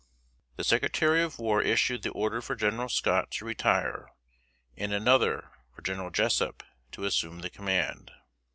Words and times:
The 0.55 0.63
Secretary 0.63 1.21
of 1.21 1.37
War 1.37 1.61
issued 1.61 2.01
the 2.01 2.09
order 2.09 2.41
for 2.41 2.55
General 2.55 2.89
Scott 2.89 3.29
to 3.33 3.45
retire, 3.45 4.07
and 4.75 4.91
another 4.93 5.51
for 5.75 5.83
General 5.83 6.09
Jessup 6.09 6.63
to 6.93 7.05
assume 7.05 7.41
the 7.41 7.51
command. 7.51 8.09